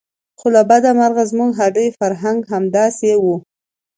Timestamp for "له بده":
0.55-0.91